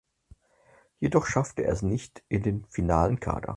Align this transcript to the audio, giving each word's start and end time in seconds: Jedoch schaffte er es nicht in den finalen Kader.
Jedoch 0.99 1.27
schaffte 1.27 1.63
er 1.63 1.73
es 1.73 1.83
nicht 1.83 2.23
in 2.27 2.41
den 2.41 2.65
finalen 2.65 3.19
Kader. 3.19 3.49